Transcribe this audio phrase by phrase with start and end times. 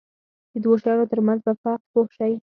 [0.51, 2.33] د دوو شیانو ترمنځ په فرق پوه شي.